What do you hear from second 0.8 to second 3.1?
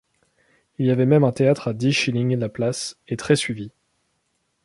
y avait même un théâtre à dix shillings la place,